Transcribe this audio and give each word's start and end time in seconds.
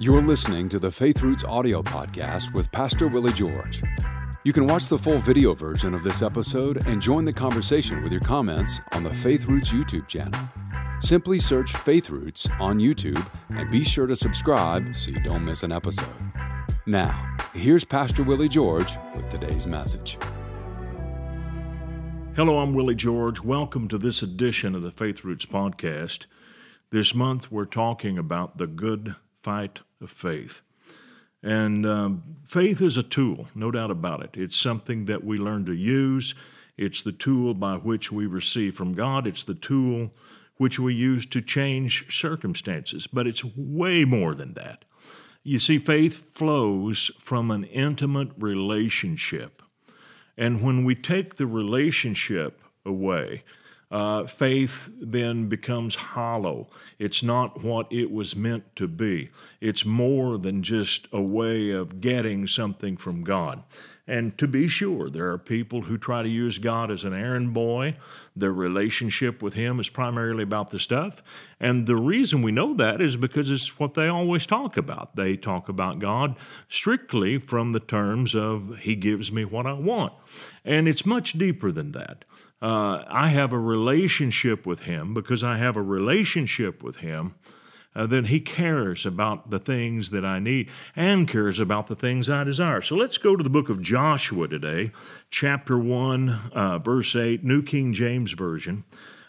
You're 0.00 0.22
listening 0.22 0.68
to 0.70 0.80
the 0.80 0.90
Faith 0.90 1.22
Roots 1.22 1.44
audio 1.44 1.80
podcast 1.80 2.52
with 2.52 2.70
Pastor 2.72 3.06
Willie 3.06 3.32
George. 3.32 3.80
You 4.42 4.52
can 4.52 4.66
watch 4.66 4.88
the 4.88 4.98
full 4.98 5.18
video 5.18 5.54
version 5.54 5.94
of 5.94 6.02
this 6.02 6.20
episode 6.20 6.88
and 6.88 7.00
join 7.00 7.24
the 7.24 7.32
conversation 7.32 8.02
with 8.02 8.10
your 8.10 8.20
comments 8.20 8.80
on 8.90 9.04
the 9.04 9.14
Faith 9.14 9.46
Roots 9.46 9.70
YouTube 9.70 10.08
channel. 10.08 10.40
Simply 10.98 11.38
search 11.38 11.70
Faith 11.70 12.10
Roots 12.10 12.48
on 12.58 12.80
YouTube 12.80 13.24
and 13.50 13.70
be 13.70 13.84
sure 13.84 14.08
to 14.08 14.16
subscribe 14.16 14.96
so 14.96 15.12
you 15.12 15.20
don't 15.20 15.44
miss 15.44 15.62
an 15.62 15.70
episode. 15.70 16.08
Now, 16.86 17.36
here's 17.54 17.84
Pastor 17.84 18.24
Willie 18.24 18.48
George 18.48 18.98
with 19.14 19.28
today's 19.28 19.64
message. 19.64 20.18
Hello, 22.34 22.58
I'm 22.58 22.74
Willie 22.74 22.96
George. 22.96 23.42
Welcome 23.42 23.86
to 23.88 23.98
this 23.98 24.22
edition 24.22 24.74
of 24.74 24.82
the 24.82 24.90
Faith 24.90 25.22
Roots 25.22 25.46
podcast. 25.46 26.26
This 26.90 27.14
month 27.14 27.52
we're 27.52 27.64
talking 27.64 28.18
about 28.18 28.58
the 28.58 28.66
good 28.66 29.14
fight 29.44 29.80
of 30.00 30.10
faith. 30.10 30.62
And 31.42 31.84
um, 31.84 32.22
faith 32.48 32.80
is 32.80 32.96
a 32.96 33.02
tool, 33.02 33.48
no 33.54 33.70
doubt 33.70 33.90
about 33.90 34.22
it. 34.22 34.30
It's 34.32 34.56
something 34.56 35.04
that 35.04 35.22
we 35.22 35.38
learn 35.38 35.66
to 35.66 35.74
use. 35.74 36.34
It's 36.78 37.02
the 37.02 37.12
tool 37.12 37.52
by 37.52 37.76
which 37.76 38.10
we 38.10 38.26
receive 38.26 38.74
from 38.74 38.94
God. 38.94 39.26
It's 39.26 39.44
the 39.44 39.54
tool 39.54 40.10
which 40.56 40.78
we 40.78 40.94
use 40.94 41.26
to 41.26 41.42
change 41.42 42.06
circumstances. 42.18 43.06
But 43.06 43.26
it's 43.26 43.44
way 43.44 44.06
more 44.06 44.34
than 44.34 44.54
that. 44.54 44.86
You 45.42 45.58
see, 45.58 45.78
faith 45.78 46.32
flows 46.34 47.10
from 47.20 47.50
an 47.50 47.64
intimate 47.64 48.30
relationship. 48.38 49.60
And 50.38 50.62
when 50.62 50.84
we 50.84 50.94
take 50.94 51.36
the 51.36 51.46
relationship 51.46 52.62
away, 52.86 53.44
uh, 53.94 54.26
faith 54.26 54.90
then 55.00 55.48
becomes 55.48 55.94
hollow. 55.94 56.68
It's 56.98 57.22
not 57.22 57.62
what 57.62 57.86
it 57.92 58.10
was 58.10 58.34
meant 58.34 58.74
to 58.74 58.88
be. 58.88 59.28
It's 59.60 59.84
more 59.84 60.36
than 60.36 60.64
just 60.64 61.06
a 61.12 61.22
way 61.22 61.70
of 61.70 62.00
getting 62.00 62.48
something 62.48 62.96
from 62.96 63.22
God. 63.22 63.62
And 64.06 64.36
to 64.36 64.46
be 64.46 64.68
sure, 64.68 65.08
there 65.08 65.30
are 65.30 65.38
people 65.38 65.82
who 65.82 65.96
try 65.96 66.22
to 66.22 66.28
use 66.28 66.58
God 66.58 66.90
as 66.90 67.04
an 67.04 67.14
errand 67.14 67.54
boy. 67.54 67.94
Their 68.36 68.52
relationship 68.52 69.42
with 69.42 69.54
Him 69.54 69.80
is 69.80 69.88
primarily 69.88 70.42
about 70.42 70.70
the 70.70 70.78
stuff. 70.78 71.22
And 71.58 71.86
the 71.86 71.96
reason 71.96 72.42
we 72.42 72.52
know 72.52 72.74
that 72.74 73.00
is 73.00 73.16
because 73.16 73.50
it's 73.50 73.78
what 73.78 73.94
they 73.94 74.08
always 74.08 74.46
talk 74.46 74.76
about. 74.76 75.16
They 75.16 75.36
talk 75.36 75.70
about 75.70 76.00
God 76.00 76.36
strictly 76.68 77.38
from 77.38 77.72
the 77.72 77.80
terms 77.80 78.34
of 78.34 78.78
He 78.80 78.94
gives 78.94 79.32
me 79.32 79.44
what 79.46 79.66
I 79.66 79.72
want. 79.72 80.12
And 80.64 80.86
it's 80.86 81.06
much 81.06 81.32
deeper 81.32 81.72
than 81.72 81.92
that 81.92 82.24
uh, 82.64 83.04
I 83.08 83.28
have 83.28 83.52
a 83.52 83.58
relationship 83.58 84.64
with 84.64 84.80
Him, 84.80 85.12
because 85.12 85.44
I 85.44 85.58
have 85.58 85.76
a 85.76 85.82
relationship 85.82 86.82
with 86.82 86.96
Him, 86.96 87.34
uh, 87.94 88.06
then 88.06 88.24
He 88.26 88.40
cares 88.40 89.06
about 89.06 89.50
the 89.50 89.58
things 89.58 90.10
that 90.10 90.24
I 90.24 90.38
need 90.38 90.68
and 90.96 91.28
cares 91.28 91.60
about 91.60 91.86
the 91.86 91.96
things 91.96 92.28
I 92.28 92.44
desire. 92.44 92.80
So 92.80 92.96
let's 92.96 93.18
go 93.18 93.36
to 93.36 93.42
the 93.42 93.50
book 93.50 93.68
of 93.68 93.82
Joshua 93.82 94.48
today, 94.48 94.90
chapter 95.30 95.78
1, 95.78 96.28
uh, 96.52 96.78
verse 96.78 97.14
8, 97.14 97.44
New 97.44 97.62
King 97.62 97.92
James 97.92 98.32
Version, 98.32 98.84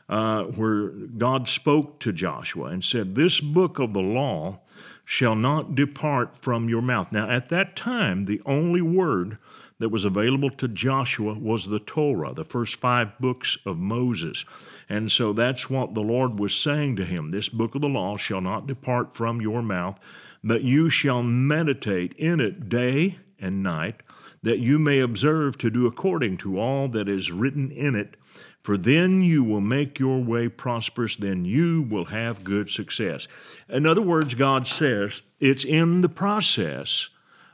uh, 0.09 0.43
where 0.43 0.89
God 0.89 1.47
spoke 1.47 1.99
to 2.02 2.11
Joshua 2.11 2.66
and 2.66 2.83
said, 2.83 3.16
This 3.16 3.39
book 3.39 3.80
of 3.80 3.93
the 3.93 4.02
law 4.02 4.59
shall 5.06 5.36
not 5.36 5.75
depart 5.75 6.36
from 6.36 6.67
your 6.67 6.81
mouth. 6.81 7.11
Now, 7.11 7.30
at 7.30 7.50
that 7.50 7.75
time, 7.75 8.25
the 8.25 8.42
only 8.45 8.81
word 8.81 9.38
that 9.78 9.89
was 9.89 10.06
available 10.06 10.50
to 10.50 10.67
Joshua 10.67 11.38
was 11.38 11.67
the 11.67 11.80
Torah, 11.80 12.34
the 12.34 12.45
first 12.45 12.78
five 12.78 13.17
books 13.20 13.58
of 13.66 13.78
Moses. 13.78 14.45
And 14.89 15.11
so 15.11 15.33
that's 15.33 15.70
what 15.70 15.94
the 15.94 16.02
Lord 16.02 16.39
was 16.39 16.56
saying 16.56 16.95
to 16.98 17.06
him 17.06 17.31
This 17.31 17.50
book 17.50 17.76
of 17.76 17.81
the 17.81 17.89
law 17.89 18.17
shall 18.17 18.42
not 18.42 18.67
depart 18.67 19.16
from 19.16 19.42
your 19.42 19.61
mouth, 19.61 20.00
but 20.44 20.64
you 20.64 20.89
shall 20.89 21.22
meditate 21.22 22.14
in 22.14 22.39
it 22.39 22.70
day 22.70 23.20
and 23.39 23.61
night, 23.61 24.02
that 24.44 24.60
you 24.60 24.80
may 24.80 24.99
observe 24.99 25.58
to 25.58 25.70
do 25.70 25.86
according 25.86 26.38
to 26.38 26.60
all 26.60 26.88
that 26.89 27.10
is 27.10 27.32
written 27.32 27.70
in 27.71 27.95
it. 27.95 28.15
For 28.65 28.77
then 28.77 29.21
you 29.21 29.43
will 29.43 29.61
make 29.61 29.99
your 29.99 30.23
way 30.23 30.49
prosperous, 30.49 31.15
then 31.15 31.45
you 31.45 31.83
will 31.83 32.05
have 32.05 32.43
good 32.43 32.71
success. 32.71 33.27
In 33.70 33.86
other 33.86 34.02
words, 34.02 34.33
God 34.33 34.67
says 34.67 35.21
it's 35.39 35.64
in 35.64 36.02
the 36.02 36.09
process 36.09 37.09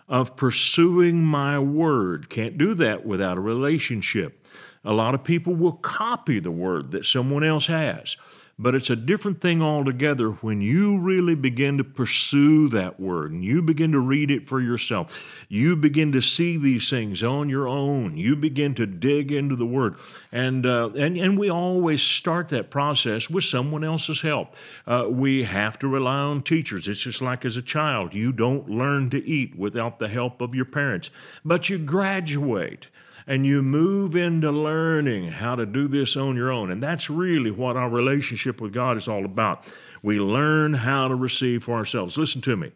of 0.07 0.37
pursuing 0.37 1.21
my 1.21 1.59
word. 1.59 2.29
Can't 2.29 2.57
do 2.57 2.73
that 2.75 3.05
without 3.05 3.35
a 3.35 3.41
relationship. 3.41 4.41
A 4.85 4.93
lot 4.93 5.13
of 5.13 5.25
people 5.25 5.53
will 5.53 5.73
copy 5.73 6.39
the 6.39 6.49
word 6.49 6.91
that 6.91 7.05
someone 7.05 7.43
else 7.43 7.67
has. 7.67 8.15
But 8.61 8.75
it's 8.75 8.91
a 8.91 8.95
different 8.95 9.41
thing 9.41 9.59
altogether 9.59 10.29
when 10.29 10.61
you 10.61 10.99
really 10.99 11.33
begin 11.33 11.79
to 11.79 11.83
pursue 11.83 12.69
that 12.69 12.99
word 12.99 13.31
and 13.31 13.43
you 13.43 13.63
begin 13.63 13.91
to 13.93 13.99
read 13.99 14.29
it 14.29 14.47
for 14.47 14.61
yourself. 14.61 15.43
You 15.49 15.75
begin 15.75 16.11
to 16.11 16.21
see 16.21 16.57
these 16.57 16.87
things 16.87 17.23
on 17.23 17.49
your 17.49 17.67
own. 17.67 18.17
You 18.17 18.35
begin 18.35 18.75
to 18.75 18.85
dig 18.85 19.31
into 19.31 19.55
the 19.55 19.65
word. 19.65 19.97
And, 20.31 20.63
uh, 20.67 20.91
and, 20.95 21.17
and 21.17 21.39
we 21.39 21.49
always 21.49 22.03
start 22.03 22.49
that 22.49 22.69
process 22.69 23.31
with 23.31 23.45
someone 23.45 23.83
else's 23.83 24.21
help. 24.21 24.53
Uh, 24.85 25.07
we 25.09 25.43
have 25.43 25.79
to 25.79 25.87
rely 25.87 26.17
on 26.17 26.43
teachers. 26.43 26.87
It's 26.87 26.99
just 26.99 27.19
like 27.19 27.43
as 27.43 27.57
a 27.57 27.63
child, 27.63 28.13
you 28.13 28.31
don't 28.31 28.69
learn 28.69 29.09
to 29.09 29.25
eat 29.27 29.57
without 29.57 29.97
the 29.97 30.07
help 30.07 30.39
of 30.39 30.53
your 30.53 30.65
parents, 30.65 31.09
but 31.43 31.67
you 31.67 31.79
graduate 31.79 32.89
and 33.27 33.45
you 33.45 33.61
move 33.61 34.15
into 34.15 34.51
learning 34.51 35.31
how 35.31 35.55
to 35.55 35.65
do 35.65 35.87
this 35.87 36.15
on 36.15 36.35
your 36.35 36.51
own. 36.51 36.71
And 36.71 36.81
that's 36.81 37.09
really 37.09 37.51
what 37.51 37.77
our 37.77 37.89
relationship 37.89 38.61
with 38.61 38.73
God 38.73 38.97
is 38.97 39.07
all 39.07 39.25
about. 39.25 39.65
We 40.01 40.19
learn 40.19 40.73
how 40.73 41.07
to 41.07 41.15
receive 41.15 41.63
for 41.63 41.75
ourselves. 41.75 42.17
Listen 42.17 42.41
to 42.41 42.57
me. 42.57 42.71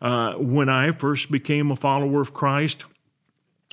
Uh, 0.00 0.34
when 0.34 0.68
I 0.68 0.92
first 0.92 1.30
became 1.30 1.70
a 1.70 1.76
follower 1.76 2.20
of 2.20 2.32
Christ, 2.32 2.84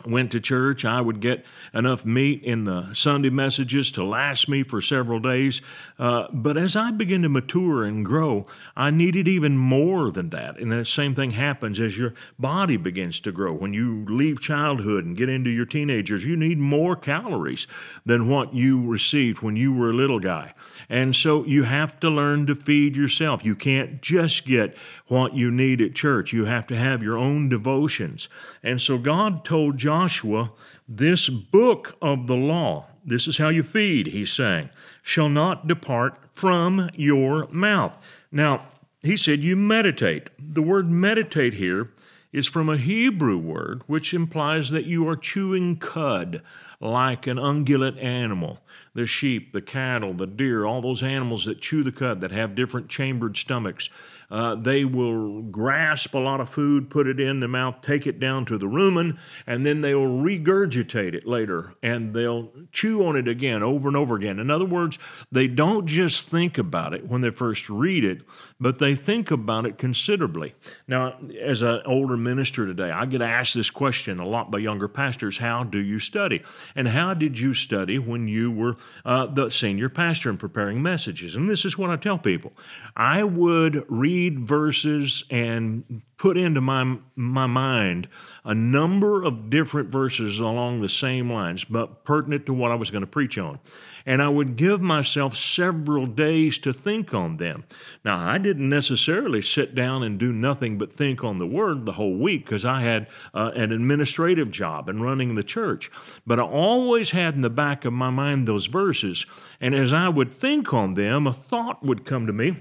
went 0.06 0.32
to 0.32 0.40
church, 0.40 0.86
I 0.86 1.02
would 1.02 1.20
get 1.22 1.44
enough 1.74 2.06
meat 2.06 2.44
in 2.44 2.66
the 2.66 2.94
Sunday 2.94 3.32
messages 3.32 3.90
to 3.92 4.04
last 4.04 4.48
me 4.48 4.62
for 4.62 4.80
several 4.80 5.20
days. 5.20 5.60
Uh, 5.98 6.28
but 6.32 6.56
as 6.56 6.76
I 6.76 6.92
began 6.92 7.24
to 7.24 7.30
mature 7.30 7.84
and 7.84 8.06
grow, 8.06 8.46
I 8.76 8.92
needed 8.92 9.28
even 9.28 9.58
more 9.58 10.12
than 10.12 10.30
that. 10.30 10.60
And 10.60 10.72
the 10.72 10.86
same 10.86 11.16
thing 11.16 11.32
happens 11.32 11.80
as 11.80 11.98
your 11.98 12.14
body 12.38 12.78
begins 12.78 13.20
to 13.22 13.32
grow. 13.32 13.54
When 13.54 13.74
you 13.74 14.06
leave 14.06 14.40
childhood 14.40 15.04
and 15.04 15.18
get 15.18 15.30
into 15.30 15.50
your 15.50 15.66
teenagers, 15.66 16.24
you 16.24 16.38
need 16.38 16.60
more 16.60 16.96
calories 16.96 17.66
than 18.06 18.30
what 18.30 18.54
you 18.54 18.86
received 18.86 19.42
when 19.42 19.56
you 19.56 19.74
were 19.74 19.90
a 19.90 19.94
little 19.94 20.20
guy. 20.20 20.54
And 20.90 21.16
so 21.16 21.44
you 21.44 21.64
have 21.64 22.00
to 22.02 22.10
learn 22.10 22.46
to 22.46 22.56
feed 22.56 22.96
yourself. 22.96 23.44
You 23.44 23.56
can't 23.56 24.02
just 24.02 24.46
get 24.46 24.78
what 25.08 25.34
you 25.34 25.50
need 25.50 25.82
at 25.82 25.96
church. 25.96 26.34
You 26.34 26.46
have 26.46 26.68
to 26.68 26.76
have 26.76 27.02
your 27.02 27.18
own 27.18 27.50
devotions. 27.50 28.30
And 28.62 28.80
so 28.80 29.00
God 29.00 29.44
told 29.44 29.78
Joshua, 29.88 30.52
This 30.86 31.30
book 31.30 31.96
of 32.02 32.28
the 32.28 32.36
law, 32.36 32.88
this 33.06 33.26
is 33.26 33.38
how 33.38 33.48
you 33.48 33.64
feed, 33.64 34.08
he's 34.08 34.34
saying, 34.34 34.70
shall 35.02 35.30
not 35.30 35.66
depart 35.66 36.20
from 36.34 36.90
your 36.94 37.48
mouth. 37.52 37.98
Now, 38.30 38.68
he 39.02 39.16
said, 39.16 39.46
You 39.46 39.56
meditate. 39.56 40.28
The 40.38 40.62
word 40.62 40.92
meditate 40.92 41.54
here 41.54 41.94
is 42.34 42.48
from 42.48 42.68
a 42.68 42.76
Hebrew 42.76 43.38
word 43.38 43.82
which 43.88 44.14
implies 44.14 44.72
that 44.72 44.84
you 44.84 45.08
are 45.08 45.16
chewing 45.16 45.78
cud 45.78 46.42
like 46.82 47.26
an 47.26 47.38
ungulate 47.38 48.04
animal. 48.04 48.60
The 48.94 49.06
sheep, 49.06 49.54
the 49.54 49.62
cattle, 49.62 50.14
the 50.14 50.28
deer, 50.28 50.66
all 50.66 50.82
those 50.82 51.02
animals 51.02 51.46
that 51.46 51.62
chew 51.62 51.82
the 51.82 51.94
cud, 51.94 52.20
that 52.20 52.32
have 52.32 52.56
different 52.56 52.90
chambered 52.90 53.38
stomachs. 53.38 53.90
Uh, 54.30 54.56
they 54.56 54.84
will 54.84 55.42
grasp 55.44 56.14
a 56.14 56.20
lot 56.20 56.42
of 56.42 56.50
food, 56.50 56.90
put 56.90 57.08
it 57.08 57.20
in 57.20 57.40
the 57.40 57.48
mouth, 57.48 57.82
take 57.82 58.06
it 58.06 58.20
down 58.20 58.46
to 58.46 58.58
the 58.58 58.66
rumen, 58.66 59.18
and 59.46 59.66
then 59.66 59.82
they'll 59.82 60.00
regurgitate 60.02 61.14
it 61.14 61.26
later 61.26 61.74
and 61.82 62.14
they'll 62.14 62.52
chew 62.74 63.06
on 63.06 63.16
it 63.16 63.28
again 63.28 63.64
over 63.64 63.88
and 63.88 63.96
over 63.96 64.16
again. 64.16 64.40
In 64.40 64.52
other 64.52 64.66
words, 64.66 65.00
they 65.32 65.48
don't 65.48 65.88
just 65.88 66.28
think 66.28 66.58
about 66.58 66.94
it 66.94 67.08
when 67.08 67.22
they 67.22 67.30
first 67.30 67.70
read 67.70 68.04
it, 68.04 68.22
but 68.60 68.80
they 68.80 68.96
think 68.96 69.32
about 69.32 69.66
it 69.66 69.78
considerably. 69.78 70.56
Now, 70.88 71.18
as 71.42 71.62
an 71.62 71.82
older 71.86 72.18
minister 72.18 72.66
today, 72.66 72.92
I 72.92 73.06
get 73.06 73.22
asked 73.22 73.54
this 73.54 73.70
question 73.70 74.20
a 74.20 74.28
lot 74.28 74.52
by 74.52 74.58
younger 74.58 74.90
pastors 74.90 75.38
How 75.38 75.64
do 75.64 75.80
you 75.80 76.00
study? 76.00 76.44
And 76.76 76.90
how 76.90 77.14
did 77.14 77.40
you 77.40 77.54
study 77.54 77.98
when 77.98 78.28
you 78.28 78.52
were 78.52 78.76
uh, 79.06 79.28
the 79.28 79.50
senior 79.50 79.88
pastor 79.88 80.30
and 80.30 80.40
preparing 80.40 80.82
messages? 80.82 81.36
And 81.36 81.50
this 81.50 81.64
is 81.64 81.78
what 81.78 81.90
I 81.90 81.96
tell 81.96 82.18
people 82.18 82.52
I 82.96 83.24
would 83.24 83.86
read 83.88 84.17
read 84.18 84.40
verses 84.40 85.24
and 85.30 86.02
put 86.18 86.38
into 86.38 86.60
my, 86.60 86.98
my 87.16 87.46
mind 87.46 88.08
a 88.44 88.56
number 88.56 89.24
of 89.24 89.52
different 89.52 89.90
verses 89.90 90.40
along 90.40 90.82
the 90.82 90.90
same 90.90 91.32
lines, 91.32 91.64
but 91.64 92.04
pertinent 92.04 92.48
to 92.48 92.54
what 92.54 92.72
I 92.72 92.76
was 92.76 92.90
going 92.90 93.02
to 93.02 93.08
preach 93.08 93.38
on. 93.38 93.60
And 94.08 94.20
I 94.20 94.30
would 94.30 94.56
give 94.56 94.82
myself 94.82 95.36
several 95.38 96.08
days 96.08 96.58
to 96.60 96.74
think 96.74 97.14
on 97.14 97.38
them. 97.38 97.66
Now, 98.04 98.18
I 98.18 98.40
didn't 98.40 98.70
necessarily 98.70 99.44
sit 99.44 99.76
down 99.76 100.02
and 100.02 100.18
do 100.18 100.34
nothing 100.34 100.80
but 100.80 100.92
think 100.92 101.24
on 101.24 101.38
the 101.38 101.46
word 101.46 101.86
the 101.86 101.94
whole 101.94 102.18
week 102.18 102.46
because 102.46 102.66
I 102.66 102.82
had 102.82 103.06
uh, 103.36 103.52
an 103.54 103.72
administrative 103.72 104.50
job 104.50 104.90
and 104.90 105.04
running 105.04 105.36
the 105.36 105.44
church. 105.44 105.92
But 106.26 106.40
I 106.40 106.44
always 106.44 107.12
had 107.12 107.36
in 107.36 107.42
the 107.42 107.52
back 107.52 107.86
of 107.86 107.94
my 107.94 108.10
mind 108.10 108.48
those 108.48 108.66
verses. 108.66 109.28
And 109.62 109.76
as 109.76 109.94
I 109.94 110.10
would 110.10 110.34
think 110.34 110.74
on 110.74 110.96
them, 110.96 111.28
a 111.28 111.34
thought 111.34 111.84
would 111.84 112.04
come 112.04 112.26
to 112.26 112.34
me 112.34 112.56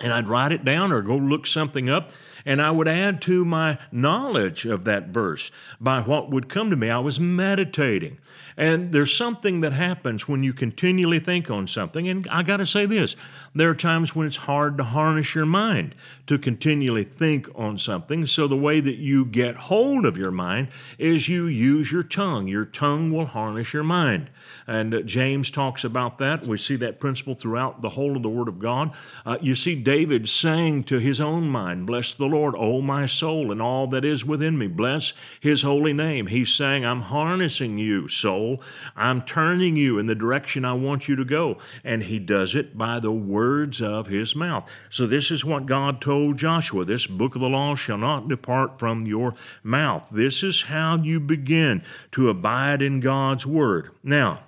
and 0.00 0.12
I'd 0.12 0.28
write 0.28 0.52
it 0.52 0.64
down 0.64 0.92
or 0.92 1.02
go 1.02 1.16
look 1.16 1.46
something 1.46 1.88
up, 1.88 2.10
and 2.44 2.60
I 2.60 2.70
would 2.70 2.88
add 2.88 3.20
to 3.22 3.44
my 3.44 3.78
knowledge 3.90 4.66
of 4.66 4.84
that 4.84 5.08
verse 5.08 5.50
by 5.80 6.02
what 6.02 6.30
would 6.30 6.48
come 6.48 6.70
to 6.70 6.76
me. 6.76 6.90
I 6.90 6.98
was 6.98 7.18
meditating. 7.18 8.18
And 8.58 8.90
there's 8.92 9.14
something 9.14 9.60
that 9.60 9.74
happens 9.74 10.26
when 10.26 10.42
you 10.42 10.54
continually 10.54 11.18
think 11.18 11.50
on 11.50 11.66
something. 11.66 12.08
And 12.08 12.26
I 12.28 12.42
got 12.42 12.56
to 12.56 12.66
say 12.66 12.86
this 12.86 13.14
there 13.54 13.68
are 13.68 13.74
times 13.74 14.14
when 14.14 14.26
it's 14.26 14.36
hard 14.36 14.78
to 14.78 14.84
harness 14.84 15.34
your 15.34 15.44
mind 15.46 15.94
to 16.26 16.38
continually 16.38 17.04
think 17.04 17.48
on 17.54 17.78
something. 17.78 18.26
So 18.26 18.48
the 18.48 18.56
way 18.56 18.80
that 18.80 18.96
you 18.96 19.26
get 19.26 19.56
hold 19.56 20.06
of 20.06 20.16
your 20.16 20.30
mind 20.30 20.68
is 20.98 21.28
you 21.28 21.46
use 21.46 21.92
your 21.92 22.02
tongue. 22.02 22.48
Your 22.48 22.64
tongue 22.64 23.12
will 23.12 23.26
harness 23.26 23.74
your 23.74 23.84
mind. 23.84 24.30
And 24.66 24.94
uh, 24.94 25.02
James 25.02 25.50
talks 25.50 25.84
about 25.84 26.18
that. 26.18 26.46
We 26.46 26.56
see 26.56 26.76
that 26.76 26.98
principle 26.98 27.34
throughout 27.34 27.82
the 27.82 27.90
whole 27.90 28.16
of 28.16 28.22
the 28.22 28.30
Word 28.30 28.48
of 28.48 28.58
God. 28.58 28.92
Uh, 29.26 29.36
you 29.40 29.54
see 29.54 29.74
David 29.74 30.28
saying 30.28 30.84
to 30.84 30.98
his 30.98 31.20
own 31.20 31.48
mind, 31.48 31.86
Bless 31.86 32.14
the 32.14 32.24
Lord, 32.24 32.54
O 32.56 32.80
my 32.80 33.06
soul, 33.06 33.52
and 33.52 33.60
all 33.60 33.86
that 33.88 34.04
is 34.04 34.24
within 34.24 34.56
me. 34.56 34.66
Bless 34.66 35.12
his 35.40 35.62
holy 35.62 35.92
name. 35.92 36.28
He's 36.28 36.54
saying, 36.54 36.86
I'm 36.86 37.02
harnessing 37.02 37.78
you, 37.78 38.08
soul. 38.08 38.45
I'm 38.94 39.22
turning 39.22 39.76
you 39.76 39.98
in 39.98 40.06
the 40.06 40.14
direction 40.14 40.64
I 40.64 40.74
want 40.74 41.08
you 41.08 41.16
to 41.16 41.24
go. 41.24 41.58
And 41.84 42.04
he 42.04 42.18
does 42.18 42.54
it 42.54 42.76
by 42.76 43.00
the 43.00 43.12
words 43.12 43.80
of 43.80 44.06
his 44.06 44.34
mouth. 44.34 44.68
So 44.90 45.06
this 45.06 45.30
is 45.30 45.44
what 45.44 45.66
God 45.66 46.00
told 46.00 46.36
Joshua 46.38 46.84
this 46.84 47.06
book 47.06 47.34
of 47.34 47.40
the 47.40 47.48
law 47.48 47.74
shall 47.74 47.98
not 47.98 48.28
depart 48.28 48.78
from 48.78 49.06
your 49.06 49.34
mouth. 49.62 50.06
This 50.10 50.42
is 50.42 50.62
how 50.62 50.96
you 50.96 51.20
begin 51.20 51.82
to 52.12 52.28
abide 52.28 52.82
in 52.82 53.00
God's 53.00 53.46
word. 53.46 53.90
Now, 54.02 54.40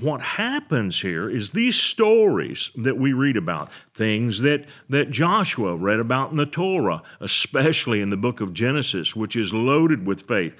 what 0.00 0.20
happens 0.20 1.00
here 1.00 1.28
is 1.28 1.50
these 1.50 1.76
stories 1.76 2.70
that 2.76 2.96
we 2.96 3.12
read 3.12 3.36
about, 3.36 3.70
things 3.94 4.40
that, 4.40 4.64
that 4.88 5.10
Joshua 5.10 5.76
read 5.76 5.98
about 5.98 6.30
in 6.30 6.36
the 6.36 6.46
Torah, 6.46 7.02
especially 7.20 8.00
in 8.00 8.10
the 8.10 8.16
book 8.16 8.40
of 8.40 8.54
Genesis, 8.54 9.16
which 9.16 9.34
is 9.34 9.52
loaded 9.52 10.06
with 10.06 10.22
faith. 10.22 10.56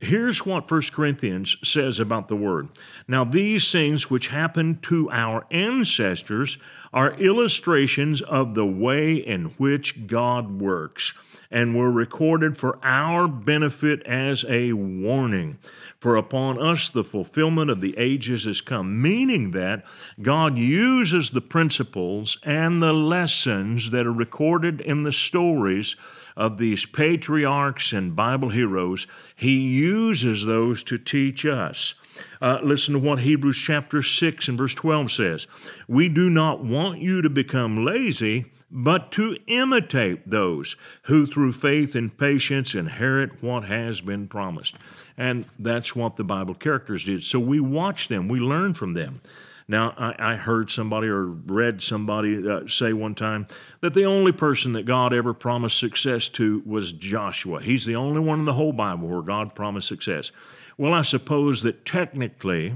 Here's 0.00 0.44
what 0.44 0.70
1 0.70 0.82
Corinthians 0.92 1.56
says 1.64 1.98
about 1.98 2.28
the 2.28 2.36
word. 2.36 2.68
Now, 3.08 3.24
these 3.24 3.72
things 3.72 4.10
which 4.10 4.28
happened 4.28 4.82
to 4.84 5.10
our 5.10 5.46
ancestors 5.50 6.58
are 6.92 7.14
illustrations 7.14 8.20
of 8.20 8.54
the 8.54 8.66
way 8.66 9.14
in 9.14 9.46
which 9.56 10.06
God 10.06 10.60
works 10.60 11.14
and 11.50 11.76
were 11.76 11.90
recorded 11.90 12.58
for 12.58 12.78
our 12.82 13.26
benefit 13.26 14.02
as 14.02 14.44
a 14.48 14.72
warning. 14.72 15.58
For 15.98 16.16
upon 16.16 16.60
us 16.60 16.90
the 16.90 17.04
fulfillment 17.04 17.70
of 17.70 17.80
the 17.80 17.96
ages 17.96 18.44
has 18.44 18.60
come, 18.60 19.00
meaning 19.00 19.52
that 19.52 19.84
God 20.20 20.58
uses 20.58 21.30
the 21.30 21.40
principles 21.40 22.36
and 22.42 22.82
the 22.82 22.92
lessons 22.92 23.90
that 23.90 24.06
are 24.06 24.12
recorded 24.12 24.80
in 24.80 25.04
the 25.04 25.12
stories 25.12 25.96
of 26.36 26.58
these 26.58 26.84
patriarchs 26.84 27.92
and 27.92 28.14
Bible 28.14 28.50
heroes, 28.50 29.06
he 29.34 29.58
uses 29.58 30.44
those 30.44 30.82
to 30.84 30.98
teach 30.98 31.46
us. 31.46 31.94
Uh, 32.40 32.58
listen 32.62 32.94
to 32.94 33.00
what 33.00 33.20
Hebrews 33.20 33.56
chapter 33.56 34.02
6 34.02 34.48
and 34.48 34.58
verse 34.58 34.74
12 34.74 35.10
says. 35.12 35.46
We 35.88 36.08
do 36.08 36.28
not 36.28 36.62
want 36.62 37.00
you 37.00 37.22
to 37.22 37.30
become 37.30 37.84
lazy, 37.84 38.46
but 38.70 39.12
to 39.12 39.38
imitate 39.46 40.28
those 40.28 40.76
who 41.02 41.24
through 41.24 41.52
faith 41.52 41.94
and 41.94 42.16
patience 42.16 42.74
inherit 42.74 43.42
what 43.42 43.64
has 43.64 44.00
been 44.00 44.28
promised. 44.28 44.74
And 45.16 45.46
that's 45.58 45.96
what 45.96 46.16
the 46.16 46.24
Bible 46.24 46.54
characters 46.54 47.04
did. 47.04 47.22
So 47.22 47.38
we 47.38 47.60
watch 47.60 48.08
them, 48.08 48.28
we 48.28 48.40
learn 48.40 48.74
from 48.74 48.94
them. 48.94 49.20
Now, 49.68 49.94
I, 49.98 50.32
I 50.32 50.36
heard 50.36 50.70
somebody 50.70 51.08
or 51.08 51.24
read 51.24 51.82
somebody 51.82 52.48
uh, 52.48 52.68
say 52.68 52.92
one 52.92 53.14
time 53.14 53.48
that 53.80 53.94
the 53.94 54.04
only 54.04 54.32
person 54.32 54.72
that 54.74 54.86
God 54.86 55.12
ever 55.12 55.34
promised 55.34 55.78
success 55.78 56.28
to 56.30 56.62
was 56.64 56.92
Joshua. 56.92 57.60
He's 57.60 57.84
the 57.84 57.96
only 57.96 58.20
one 58.20 58.38
in 58.38 58.44
the 58.44 58.52
whole 58.52 58.72
Bible 58.72 59.08
where 59.08 59.22
God 59.22 59.54
promised 59.54 59.88
success. 59.88 60.30
Well, 60.78 60.92
I 60.92 61.02
suppose 61.02 61.62
that 61.62 61.84
technically 61.84 62.74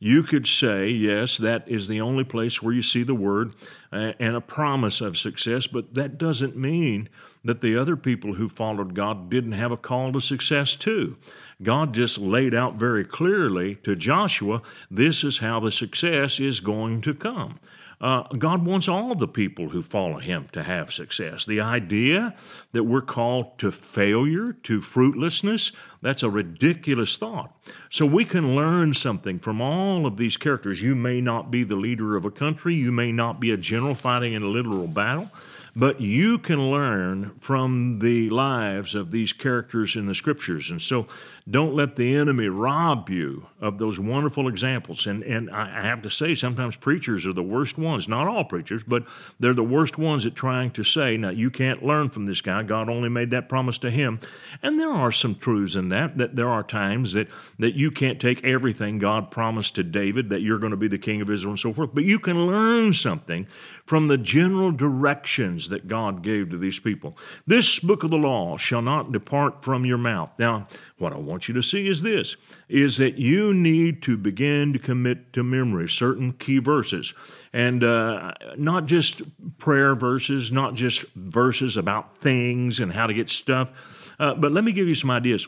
you 0.00 0.22
could 0.22 0.46
say, 0.46 0.88
yes, 0.88 1.36
that 1.38 1.68
is 1.68 1.88
the 1.88 2.00
only 2.00 2.22
place 2.22 2.62
where 2.62 2.72
you 2.72 2.82
see 2.82 3.02
the 3.02 3.16
word 3.16 3.54
uh, 3.92 4.12
and 4.20 4.36
a 4.36 4.40
promise 4.40 5.00
of 5.00 5.18
success, 5.18 5.66
but 5.66 5.94
that 5.94 6.18
doesn't 6.18 6.56
mean 6.56 7.08
that 7.44 7.60
the 7.60 7.76
other 7.76 7.96
people 7.96 8.34
who 8.34 8.48
followed 8.48 8.94
God 8.94 9.28
didn't 9.28 9.52
have 9.52 9.72
a 9.72 9.76
call 9.76 10.12
to 10.12 10.20
success 10.20 10.76
too. 10.76 11.16
God 11.62 11.92
just 11.92 12.18
laid 12.18 12.54
out 12.54 12.74
very 12.74 13.04
clearly 13.04 13.76
to 13.76 13.96
Joshua 13.96 14.62
this 14.90 15.24
is 15.24 15.38
how 15.38 15.60
the 15.60 15.72
success 15.72 16.38
is 16.38 16.60
going 16.60 17.00
to 17.02 17.14
come. 17.14 17.58
Uh, 18.00 18.22
God 18.38 18.64
wants 18.64 18.88
all 18.88 19.16
the 19.16 19.26
people 19.26 19.70
who 19.70 19.82
follow 19.82 20.18
Him 20.18 20.48
to 20.52 20.62
have 20.62 20.92
success. 20.92 21.44
The 21.44 21.60
idea 21.60 22.34
that 22.70 22.84
we're 22.84 23.00
called 23.00 23.58
to 23.58 23.72
failure, 23.72 24.52
to 24.52 24.80
fruitlessness, 24.80 25.72
that's 26.00 26.22
a 26.22 26.30
ridiculous 26.30 27.16
thought. 27.16 27.52
So 27.90 28.06
we 28.06 28.24
can 28.24 28.54
learn 28.54 28.94
something 28.94 29.40
from 29.40 29.60
all 29.60 30.06
of 30.06 30.16
these 30.16 30.36
characters. 30.36 30.80
You 30.80 30.94
may 30.94 31.20
not 31.20 31.50
be 31.50 31.64
the 31.64 31.74
leader 31.74 32.16
of 32.16 32.24
a 32.24 32.30
country, 32.30 32.76
you 32.76 32.92
may 32.92 33.10
not 33.10 33.40
be 33.40 33.50
a 33.50 33.56
general 33.56 33.96
fighting 33.96 34.32
in 34.32 34.44
a 34.44 34.48
literal 34.48 34.86
battle, 34.86 35.32
but 35.78 36.00
you 36.00 36.38
can 36.38 36.72
learn 36.72 37.36
from 37.38 38.00
the 38.00 38.28
lives 38.30 38.96
of 38.96 39.12
these 39.12 39.32
characters 39.32 39.94
in 39.94 40.06
the 40.06 40.14
scriptures. 40.14 40.72
And 40.72 40.82
so 40.82 41.06
don't 41.48 41.72
let 41.72 41.94
the 41.94 42.16
enemy 42.16 42.48
rob 42.48 43.08
you 43.08 43.46
of 43.60 43.78
those 43.78 43.96
wonderful 43.96 44.48
examples. 44.48 45.06
And, 45.06 45.22
and 45.22 45.48
I 45.48 45.82
have 45.82 46.02
to 46.02 46.10
say, 46.10 46.34
sometimes 46.34 46.74
preachers 46.74 47.24
are 47.26 47.32
the 47.32 47.44
worst 47.44 47.78
ones. 47.78 48.08
Not 48.08 48.26
all 48.26 48.44
preachers, 48.44 48.82
but 48.82 49.04
they're 49.38 49.54
the 49.54 49.62
worst 49.62 49.98
ones 49.98 50.26
at 50.26 50.34
trying 50.34 50.72
to 50.72 50.82
say, 50.82 51.16
now, 51.16 51.30
you 51.30 51.48
can't 51.48 51.84
learn 51.84 52.10
from 52.10 52.26
this 52.26 52.40
guy. 52.40 52.64
God 52.64 52.88
only 52.88 53.08
made 53.08 53.30
that 53.30 53.48
promise 53.48 53.78
to 53.78 53.90
him. 53.90 54.18
And 54.64 54.80
there 54.80 54.92
are 54.92 55.12
some 55.12 55.36
truths 55.36 55.76
in 55.76 55.90
that, 55.90 56.18
that 56.18 56.34
there 56.34 56.48
are 56.48 56.64
times 56.64 57.12
that, 57.12 57.28
that 57.60 57.74
you 57.76 57.92
can't 57.92 58.20
take 58.20 58.42
everything 58.42 58.98
God 58.98 59.30
promised 59.30 59.76
to 59.76 59.84
David, 59.84 60.28
that 60.30 60.42
you're 60.42 60.58
going 60.58 60.72
to 60.72 60.76
be 60.76 60.88
the 60.88 60.98
king 60.98 61.20
of 61.20 61.30
Israel 61.30 61.52
and 61.52 61.60
so 61.60 61.72
forth, 61.72 61.90
but 61.94 62.02
you 62.02 62.18
can 62.18 62.48
learn 62.48 62.92
something 62.92 63.46
from 63.86 64.08
the 64.08 64.18
general 64.18 64.70
directions 64.70 65.67
that 65.68 65.88
God 65.88 66.22
gave 66.22 66.50
to 66.50 66.58
these 66.58 66.78
people. 66.78 67.16
This 67.46 67.78
book 67.78 68.02
of 68.02 68.10
the 68.10 68.16
law 68.16 68.56
shall 68.56 68.82
not 68.82 69.12
depart 69.12 69.62
from 69.62 69.84
your 69.84 69.98
mouth. 69.98 70.30
Now, 70.38 70.66
what 70.98 71.12
I 71.12 71.16
want 71.16 71.48
you 71.48 71.54
to 71.54 71.62
see 71.62 71.88
is 71.88 72.02
this 72.02 72.36
is 72.68 72.96
that 72.98 73.18
you 73.18 73.54
need 73.54 74.02
to 74.02 74.16
begin 74.16 74.72
to 74.72 74.78
commit 74.78 75.32
to 75.32 75.42
memory 75.42 75.88
certain 75.88 76.32
key 76.32 76.58
verses. 76.58 77.14
And 77.52 77.82
uh, 77.82 78.34
not 78.56 78.86
just 78.86 79.22
prayer 79.58 79.94
verses, 79.94 80.52
not 80.52 80.74
just 80.74 81.02
verses 81.14 81.76
about 81.76 82.18
things 82.18 82.78
and 82.78 82.92
how 82.92 83.06
to 83.06 83.14
get 83.14 83.30
stuff, 83.30 83.72
uh, 84.18 84.34
but 84.34 84.52
let 84.52 84.64
me 84.64 84.72
give 84.72 84.86
you 84.86 84.94
some 84.94 85.10
ideas 85.10 85.46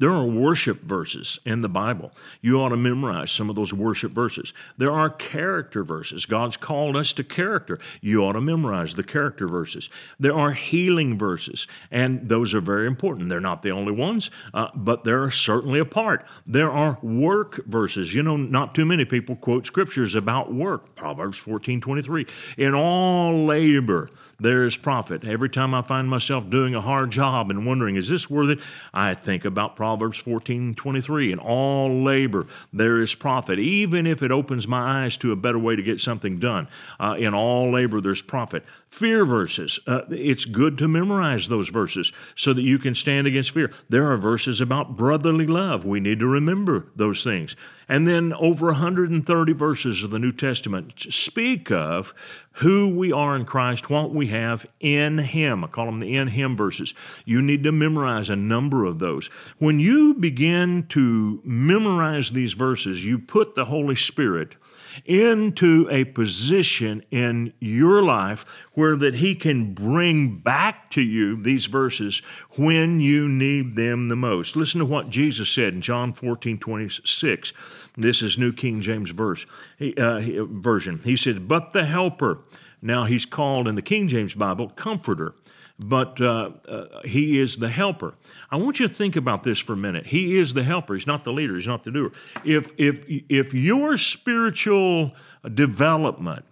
there 0.00 0.10
are 0.10 0.24
worship 0.24 0.82
verses 0.82 1.38
in 1.44 1.60
the 1.60 1.68
Bible. 1.68 2.10
You 2.40 2.60
ought 2.60 2.70
to 2.70 2.76
memorize 2.76 3.30
some 3.30 3.48
of 3.48 3.54
those 3.54 3.72
worship 3.72 4.10
verses. 4.10 4.52
There 4.76 4.90
are 4.90 5.08
character 5.08 5.84
verses. 5.84 6.26
God's 6.26 6.56
called 6.56 6.96
us 6.96 7.12
to 7.12 7.22
character. 7.22 7.78
You 8.00 8.24
ought 8.24 8.32
to 8.32 8.40
memorize 8.40 8.94
the 8.94 9.04
character 9.04 9.46
verses. 9.46 9.88
There 10.18 10.34
are 10.34 10.50
healing 10.50 11.16
verses, 11.16 11.68
and 11.92 12.28
those 12.28 12.54
are 12.54 12.60
very 12.60 12.88
important. 12.88 13.28
They're 13.28 13.40
not 13.40 13.62
the 13.62 13.70
only 13.70 13.92
ones, 13.92 14.32
uh, 14.52 14.68
but 14.74 15.04
they're 15.04 15.30
certainly 15.30 15.78
a 15.78 15.84
part. 15.84 16.26
There 16.44 16.70
are 16.70 16.98
work 17.00 17.64
verses. 17.64 18.12
You 18.12 18.24
know, 18.24 18.36
not 18.36 18.74
too 18.74 18.84
many 18.84 19.04
people 19.04 19.36
quote 19.36 19.66
scriptures 19.66 20.16
about 20.16 20.52
work. 20.52 20.96
Proverbs 20.96 21.38
14 21.38 21.80
23. 21.80 22.26
In 22.58 22.74
all 22.74 23.46
labor, 23.46 24.10
there 24.42 24.64
is 24.64 24.76
profit. 24.76 25.24
Every 25.24 25.48
time 25.48 25.74
I 25.74 25.82
find 25.82 26.08
myself 26.08 26.50
doing 26.50 26.74
a 26.74 26.80
hard 26.80 27.10
job 27.10 27.50
and 27.50 27.64
wondering, 27.64 27.96
is 27.96 28.08
this 28.08 28.28
worth 28.28 28.50
it? 28.50 28.58
I 28.92 29.14
think 29.14 29.44
about 29.44 29.76
Proverbs 29.76 30.18
14 30.18 30.74
23. 30.74 31.32
In 31.32 31.38
all 31.38 32.02
labor, 32.02 32.46
there 32.72 33.00
is 33.00 33.14
profit, 33.14 33.58
even 33.58 34.06
if 34.06 34.22
it 34.22 34.32
opens 34.32 34.66
my 34.66 35.04
eyes 35.04 35.16
to 35.18 35.32
a 35.32 35.36
better 35.36 35.58
way 35.58 35.76
to 35.76 35.82
get 35.82 36.00
something 36.00 36.38
done. 36.38 36.68
Uh, 36.98 37.16
in 37.18 37.34
all 37.34 37.70
labor, 37.70 38.00
there's 38.00 38.22
profit. 38.22 38.64
Fear 38.88 39.24
verses. 39.24 39.78
Uh, 39.86 40.02
it's 40.10 40.44
good 40.44 40.76
to 40.78 40.88
memorize 40.88 41.48
those 41.48 41.68
verses 41.68 42.12
so 42.34 42.52
that 42.52 42.62
you 42.62 42.78
can 42.78 42.94
stand 42.94 43.26
against 43.26 43.52
fear. 43.52 43.72
There 43.88 44.10
are 44.10 44.16
verses 44.16 44.60
about 44.60 44.96
brotherly 44.96 45.46
love. 45.46 45.84
We 45.84 46.00
need 46.00 46.18
to 46.20 46.26
remember 46.26 46.88
those 46.96 47.24
things. 47.24 47.56
And 47.88 48.08
then 48.08 48.32
over 48.34 48.66
130 48.66 49.52
verses 49.52 50.02
of 50.02 50.10
the 50.10 50.18
New 50.18 50.32
Testament 50.32 50.94
speak 51.10 51.70
of 51.70 52.14
who 52.54 52.94
we 52.94 53.12
are 53.12 53.34
in 53.34 53.44
Christ, 53.44 53.88
what 53.88 54.12
we 54.12 54.28
have 54.28 54.66
in 54.80 55.18
Him. 55.18 55.64
I 55.64 55.66
call 55.68 55.86
them 55.86 56.00
the 56.00 56.14
in 56.14 56.28
Him 56.28 56.56
verses. 56.56 56.94
You 57.24 57.40
need 57.40 57.64
to 57.64 57.72
memorize 57.72 58.28
a 58.30 58.36
number 58.36 58.84
of 58.84 58.98
those. 58.98 59.28
When 59.58 59.80
you 59.80 60.14
begin 60.14 60.86
to 60.88 61.40
memorize 61.44 62.30
these 62.30 62.52
verses, 62.52 63.04
you 63.04 63.18
put 63.18 63.54
the 63.54 63.66
Holy 63.66 63.96
Spirit 63.96 64.56
into 65.04 65.88
a 65.90 66.04
position 66.04 67.02
in 67.10 67.52
your 67.60 68.02
life 68.02 68.44
where 68.72 68.96
that 68.96 69.16
he 69.16 69.34
can 69.34 69.74
bring 69.74 70.38
back 70.38 70.90
to 70.90 71.02
you 71.02 71.40
these 71.42 71.66
verses 71.66 72.22
when 72.56 73.00
you 73.00 73.28
need 73.28 73.76
them 73.76 74.08
the 74.08 74.16
most. 74.16 74.56
Listen 74.56 74.80
to 74.80 74.86
what 74.86 75.10
Jesus 75.10 75.48
said 75.48 75.74
in 75.74 75.80
John 75.80 76.12
14, 76.12 76.58
26. 76.58 77.52
This 77.96 78.22
is 78.22 78.38
New 78.38 78.52
King 78.52 78.80
James 78.80 79.10
verse, 79.10 79.46
he, 79.78 79.94
uh, 79.96 80.20
version. 80.46 81.00
He 81.04 81.16
said, 81.16 81.48
But 81.48 81.72
the 81.72 81.84
Helper, 81.84 82.38
Now, 82.80 83.04
he's 83.04 83.24
called 83.24 83.68
in 83.68 83.76
the 83.76 83.82
King 83.82 84.08
James 84.08 84.34
Bible 84.34 84.68
Comforter, 84.70 85.34
but 85.78 86.20
uh, 86.20 86.50
uh, 86.68 87.02
he 87.04 87.38
is 87.38 87.56
the 87.56 87.68
helper. 87.68 88.14
I 88.50 88.56
want 88.56 88.80
you 88.80 88.86
to 88.86 88.94
think 88.94 89.16
about 89.16 89.42
this 89.42 89.58
for 89.58 89.72
a 89.72 89.76
minute. 89.76 90.06
He 90.06 90.38
is 90.38 90.54
the 90.54 90.62
helper. 90.62 90.94
He's 90.94 91.06
not 91.06 91.24
the 91.24 91.32
leader. 91.32 91.54
He's 91.54 91.66
not 91.66 91.84
the 91.84 91.90
doer. 91.90 92.12
If 92.44 92.72
if 92.78 93.04
if 93.08 93.54
your 93.54 93.96
spiritual 93.96 95.12
development 95.54 96.44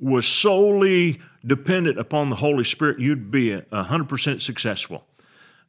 was 0.00 0.26
solely 0.26 1.20
dependent 1.44 1.98
upon 1.98 2.30
the 2.30 2.36
Holy 2.36 2.64
Spirit, 2.64 2.98
you'd 2.98 3.30
be 3.30 3.60
hundred 3.72 4.08
percent 4.08 4.42
successful. 4.42 5.04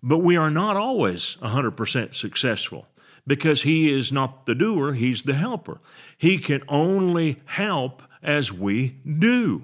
But 0.02 0.20
we 0.20 0.38
are 0.38 0.52
not 0.52 0.78
always 0.78 1.36
hundred 1.42 1.72
percent 1.72 2.16
successful 2.16 2.88
because 3.28 3.64
He 3.64 3.92
is 3.92 4.12
not 4.12 4.46
the 4.46 4.56
doer. 4.56 4.94
He's 4.94 5.24
the 5.24 5.34
helper. 5.34 5.82
He 6.18 6.38
can 6.38 6.62
only 6.68 7.42
help 7.46 8.04
as 8.22 8.52
we 8.52 8.96
do. 9.06 9.64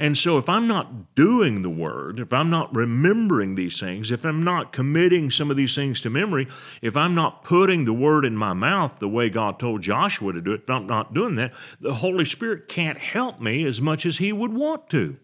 And 0.00 0.16
so, 0.16 0.38
if 0.38 0.48
I'm 0.48 0.68
not 0.68 1.16
doing 1.16 1.62
the 1.62 1.70
word, 1.70 2.20
if 2.20 2.32
I'm 2.32 2.50
not 2.50 2.74
remembering 2.74 3.56
these 3.56 3.80
things, 3.80 4.12
if 4.12 4.24
I'm 4.24 4.44
not 4.44 4.72
committing 4.72 5.28
some 5.28 5.50
of 5.50 5.56
these 5.56 5.74
things 5.74 6.00
to 6.02 6.10
memory, 6.10 6.46
if 6.80 6.96
I'm 6.96 7.16
not 7.16 7.42
putting 7.42 7.84
the 7.84 7.92
word 7.92 8.24
in 8.24 8.36
my 8.36 8.52
mouth 8.52 8.92
the 9.00 9.08
way 9.08 9.28
God 9.28 9.58
told 9.58 9.82
Joshua 9.82 10.32
to 10.32 10.40
do 10.40 10.52
it, 10.52 10.62
if 10.62 10.70
I'm 10.70 10.86
not 10.86 11.14
doing 11.14 11.34
that, 11.34 11.52
the 11.80 11.94
Holy 11.94 12.24
Spirit 12.24 12.68
can't 12.68 12.98
help 12.98 13.40
me 13.40 13.66
as 13.66 13.80
much 13.80 14.06
as 14.06 14.18
He 14.18 14.32
would 14.32 14.54
want 14.54 14.88
to. 14.90 15.16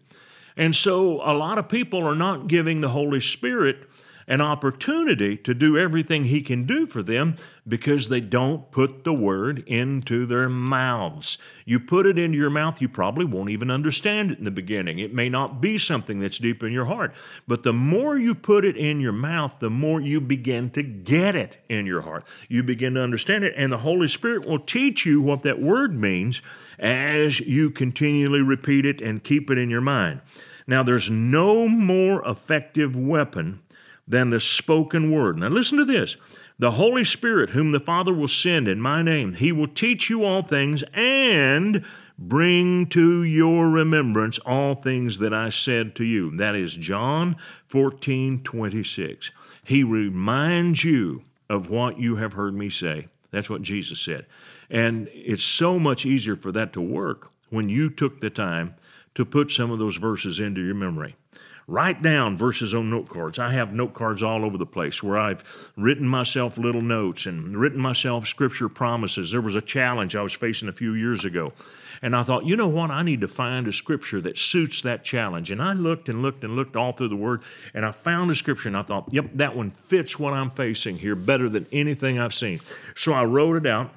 And 0.57 0.75
so, 0.75 1.21
a 1.21 1.31
lot 1.31 1.57
of 1.57 1.69
people 1.69 2.05
are 2.05 2.15
not 2.15 2.47
giving 2.47 2.81
the 2.81 2.89
Holy 2.89 3.21
Spirit 3.21 3.89
an 4.27 4.41
opportunity 4.41 5.37
to 5.37 5.53
do 5.53 5.77
everything 5.77 6.25
He 6.25 6.41
can 6.41 6.65
do 6.65 6.87
for 6.87 7.03
them 7.03 7.35
because 7.67 8.09
they 8.09 8.21
don't 8.21 8.71
put 8.71 9.03
the 9.03 9.13
word 9.13 9.63
into 9.67 10.25
their 10.25 10.49
mouths. 10.49 11.37
You 11.65 11.79
put 11.79 12.05
it 12.05 12.17
into 12.17 12.37
your 12.37 12.49
mouth, 12.49 12.81
you 12.81 12.89
probably 12.89 13.25
won't 13.25 13.49
even 13.49 13.69
understand 13.69 14.31
it 14.31 14.39
in 14.39 14.45
the 14.45 14.51
beginning. 14.51 14.99
It 14.99 15.13
may 15.13 15.29
not 15.29 15.61
be 15.61 15.77
something 15.77 16.19
that's 16.19 16.37
deep 16.37 16.63
in 16.63 16.71
your 16.71 16.85
heart. 16.85 17.13
But 17.47 17.63
the 17.63 17.73
more 17.73 18.17
you 18.17 18.35
put 18.35 18.65
it 18.65 18.77
in 18.77 18.99
your 18.99 19.11
mouth, 19.11 19.59
the 19.59 19.69
more 19.69 20.01
you 20.01 20.21
begin 20.21 20.69
to 20.71 20.83
get 20.83 21.35
it 21.35 21.57
in 21.69 21.85
your 21.85 22.01
heart. 22.01 22.25
You 22.49 22.63
begin 22.63 22.95
to 22.95 23.01
understand 23.01 23.43
it, 23.43 23.53
and 23.55 23.71
the 23.71 23.77
Holy 23.79 24.07
Spirit 24.07 24.45
will 24.45 24.59
teach 24.59 25.05
you 25.05 25.21
what 25.21 25.43
that 25.43 25.61
word 25.61 25.99
means 25.99 26.41
as 26.79 27.39
you 27.39 27.69
continually 27.69 28.41
repeat 28.41 28.85
it 28.85 29.01
and 29.01 29.23
keep 29.23 29.49
it 29.49 29.57
in 29.57 29.69
your 29.69 29.81
mind. 29.81 30.21
Now, 30.67 30.81
there's 30.81 31.09
no 31.09 31.67
more 31.67 32.27
effective 32.27 32.95
weapon 32.95 33.61
than 34.07 34.29
the 34.29 34.39
spoken 34.39 35.11
word. 35.11 35.37
Now, 35.37 35.47
listen 35.47 35.77
to 35.77 35.85
this. 35.85 36.17
The 36.57 36.71
Holy 36.71 37.03
Spirit, 37.03 37.49
whom 37.49 37.71
the 37.71 37.79
Father 37.79 38.13
will 38.13 38.29
send 38.29 38.67
in 38.67 38.79
my 38.79 39.01
name, 39.01 39.33
he 39.33 39.51
will 39.51 39.67
teach 39.67 40.09
you 40.09 40.23
all 40.23 40.41
things 40.41 40.83
and 40.93 41.83
bring 42.17 42.87
to 42.87 43.23
your 43.23 43.69
remembrance 43.69 44.39
all 44.39 44.75
things 44.75 45.17
that 45.19 45.33
I 45.33 45.49
said 45.49 45.95
to 45.95 46.05
you. 46.05 46.35
That 46.37 46.55
is 46.55 46.75
John 46.75 47.35
14 47.67 48.41
26. 48.43 49.31
He 49.65 49.83
reminds 49.83 50.83
you 50.83 51.23
of 51.49 51.69
what 51.69 51.99
you 51.99 52.15
have 52.17 52.33
heard 52.33 52.53
me 52.53 52.69
say. 52.69 53.07
That's 53.31 53.49
what 53.49 53.61
Jesus 53.61 53.99
said. 53.99 54.25
And 54.69 55.09
it's 55.13 55.43
so 55.43 55.77
much 55.77 56.05
easier 56.05 56.35
for 56.35 56.51
that 56.53 56.71
to 56.73 56.81
work 56.81 57.31
when 57.49 57.67
you 57.67 57.89
took 57.89 58.21
the 58.21 58.29
time 58.29 58.75
to 59.15 59.25
put 59.25 59.51
some 59.51 59.71
of 59.71 59.79
those 59.79 59.97
verses 59.97 60.39
into 60.39 60.61
your 60.61 60.75
memory. 60.75 61.15
Write 61.67 62.03
down 62.03 62.37
verses 62.37 62.75
on 62.75 62.91
note 62.91 63.09
cards. 63.09 63.39
I 63.39 63.51
have 63.51 63.73
note 63.73 63.95
cards 63.95 64.21
all 64.21 64.45
over 64.45 64.57
the 64.57 64.67
place 64.67 65.01
where 65.01 65.17
I've 65.17 65.71
written 65.75 66.07
myself 66.07 66.59
little 66.59 66.81
notes 66.81 67.25
and 67.25 67.57
written 67.57 67.79
myself 67.79 68.27
scripture 68.27 68.69
promises. 68.69 69.31
There 69.31 69.41
was 69.41 69.55
a 69.55 69.61
challenge 69.61 70.15
I 70.15 70.21
was 70.21 70.33
facing 70.33 70.69
a 70.69 70.73
few 70.73 70.93
years 70.93 71.25
ago. 71.25 71.53
And 72.03 72.15
I 72.15 72.21
thought, 72.21 72.45
you 72.45 72.55
know 72.55 72.67
what? 72.67 72.91
I 72.91 73.01
need 73.01 73.21
to 73.21 73.27
find 73.27 73.67
a 73.67 73.73
scripture 73.73 74.21
that 74.21 74.37
suits 74.37 74.83
that 74.83 75.03
challenge. 75.03 75.49
And 75.49 75.59
I 75.59 75.73
looked 75.73 76.07
and 76.07 76.21
looked 76.21 76.43
and 76.43 76.55
looked 76.55 76.75
all 76.75 76.91
through 76.91 77.07
the 77.07 77.15
Word, 77.15 77.41
and 77.73 77.83
I 77.83 77.91
found 77.91 78.29
a 78.29 78.35
scripture, 78.35 78.67
and 78.67 78.77
I 78.77 78.83
thought, 78.83 79.07
yep, 79.11 79.25
that 79.35 79.55
one 79.55 79.71
fits 79.71 80.19
what 80.19 80.33
I'm 80.33 80.51
facing 80.51 80.97
here 80.97 81.15
better 81.15 81.49
than 81.49 81.65
anything 81.71 82.19
I've 82.19 82.33
seen. 82.33 82.59
So 82.95 83.13
I 83.13 83.23
wrote 83.23 83.55
it 83.55 83.65
out, 83.65 83.91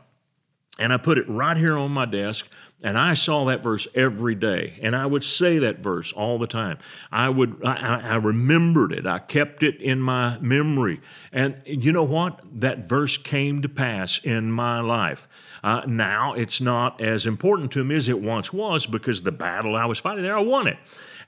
and 0.78 0.92
I 0.92 0.96
put 0.96 1.18
it 1.18 1.28
right 1.28 1.56
here 1.56 1.76
on 1.76 1.90
my 1.90 2.04
desk 2.04 2.46
and 2.82 2.96
I 2.96 3.14
saw 3.14 3.44
that 3.46 3.62
verse 3.62 3.88
every 3.92 4.36
day, 4.36 4.78
and 4.82 4.94
I 4.94 5.04
would 5.04 5.24
say 5.24 5.58
that 5.58 5.80
verse 5.80 6.12
all 6.12 6.38
the 6.38 6.46
time. 6.46 6.78
I 7.10 7.28
would, 7.28 7.64
I, 7.64 7.98
I, 7.98 8.14
remembered 8.16 8.92
it. 8.92 9.04
I 9.04 9.18
kept 9.18 9.64
it 9.64 9.80
in 9.80 10.00
my 10.00 10.38
memory, 10.38 11.00
and 11.32 11.56
you 11.64 11.90
know 11.90 12.04
what? 12.04 12.40
That 12.60 12.88
verse 12.88 13.18
came 13.18 13.62
to 13.62 13.68
pass 13.68 14.20
in 14.22 14.52
my 14.52 14.80
life. 14.80 15.26
Uh, 15.64 15.82
now 15.88 16.34
it's 16.34 16.60
not 16.60 17.00
as 17.00 17.26
important 17.26 17.72
to 17.72 17.82
me 17.82 17.96
as 17.96 18.08
it 18.08 18.20
once 18.20 18.52
was 18.52 18.86
because 18.86 19.22
the 19.22 19.32
battle 19.32 19.74
I 19.74 19.86
was 19.86 19.98
fighting 19.98 20.22
there, 20.22 20.36
I 20.36 20.42
won 20.42 20.68
it. 20.68 20.78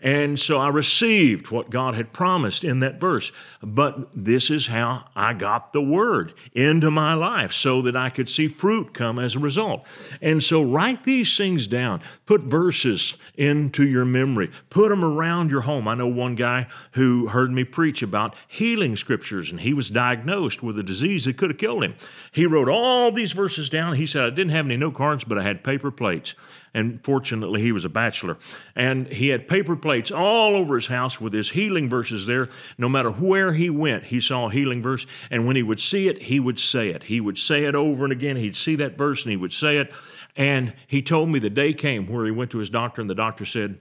And 0.03 0.39
so 0.39 0.59
I 0.59 0.69
received 0.69 1.51
what 1.51 1.71
God 1.71 1.95
had 1.95 2.13
promised 2.13 2.65
in 2.65 2.81
that 2.81 2.99
verse. 2.99 3.33
But 3.63 4.09
this 4.15 4.51
is 4.51 4.69
how 4.69 5.05
I 5.15 5.35
got 5.35 5.73
the 5.73 5.83
word 5.83 6.33
into 6.55 6.91
my 6.91 7.15
life 7.15 7.53
so 7.53 7.83
that 7.83 7.97
I 7.97 8.09
could 8.09 8.29
see 8.29 8.49
fruit 8.49 8.95
come 8.95 9.19
as 9.19 9.37
a 9.37 9.41
result. 9.41 9.85
And 10.23 10.43
so 10.43 10.63
write 10.63 11.05
these 11.05 11.37
things 11.37 11.67
down. 11.67 12.01
Put 12.25 12.43
verses 12.43 13.15
into 13.37 13.87
your 13.87 14.05
memory. 14.05 14.51
Put 14.71 14.89
them 14.89 15.05
around 15.05 15.51
your 15.51 15.63
home. 15.63 15.87
I 15.87 15.95
know 15.95 16.07
one 16.07 16.35
guy 16.35 16.67
who 16.93 17.29
heard 17.29 17.53
me 17.53 17.65
preach 17.65 18.03
about 18.03 18.35
healing 18.49 18.97
scriptures, 18.97 19.51
and 19.51 19.61
he 19.61 19.75
was 19.75 19.91
diagnosed 19.91 20.63
with 20.63 20.79
a 20.79 20.83
disease 20.83 21.27
that 21.27 21.37
could 21.37 21.51
have 21.51 21.59
killed 21.59 21.85
him. 21.85 21.95
He 22.33 22.47
wrote 22.47 22.69
all 22.69 23.13
these 23.13 23.33
verses 23.33 23.69
down. 23.69 23.97
He 23.97 24.07
said, 24.07 24.23
I 24.23 24.31
didn't 24.31 24.53
have 24.53 24.65
any 24.65 24.77
note 24.77 24.95
cards, 24.95 25.25
but 25.25 25.39
I 25.39 25.43
had 25.43 25.63
paper 25.63 25.91
plates. 25.91 26.35
And 26.73 27.03
fortunately, 27.05 27.63
he 27.63 27.73
was 27.73 27.85
a 27.85 27.89
bachelor. 27.89 28.37
And 28.77 29.09
he 29.09 29.29
had 29.29 29.49
paper 29.49 29.75
plates 29.75 30.11
all 30.11 30.55
over 30.55 30.77
his 30.77 30.87
house 30.87 31.21
with 31.21 31.33
his 31.33 31.51
healing 31.51 31.89
verses 31.89 32.27
there. 32.27 32.49
No 32.79 32.89
matter 32.89 33.11
where 33.11 33.53
he 33.53 33.71
went, 33.71 34.05
he 34.05 34.21
saw 34.21 34.49
a 34.49 34.53
healing 34.53 34.81
verse. 34.81 35.07
And 35.31 35.47
when 35.47 35.57
he 35.57 35.63
would 35.63 35.81
see 35.81 36.09
it, 36.09 36.23
he 36.23 36.39
would 36.39 36.61
say 36.61 36.91
it. 36.91 37.05
He 37.05 37.21
would 37.21 37.39
say 37.39 37.65
it 37.65 37.75
over 37.75 38.05
and 38.05 38.13
again. 38.13 38.37
He'd 38.37 38.57
see 38.57 38.77
that 38.77 38.97
verse 38.97 39.25
and 39.25 39.31
he 39.31 39.37
would 39.37 39.53
say 39.53 39.79
it. 39.79 39.93
And 40.37 40.73
he 40.87 41.03
told 41.03 41.29
me 41.29 41.39
the 41.39 41.51
day 41.51 41.73
came 41.73 42.07
where 42.07 42.25
he 42.25 42.31
went 42.31 42.53
to 42.53 42.59
his 42.59 42.71
doctor, 42.71 43.01
and 43.01 43.11
the 43.11 43.15
doctor 43.15 43.45
said, 43.45 43.81